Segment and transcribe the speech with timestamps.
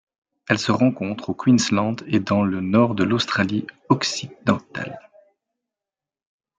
[0.49, 4.99] Elle se rencontre au Queensland et dans le Nord de l'Australie-Occidentale.